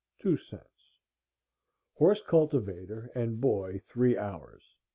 0.02 0.25 0.59
Horse 1.93 2.21
cultivator 2.23 3.11
and 3.13 3.39
boy 3.39 3.79
three 3.87 4.17
hours 4.17 4.63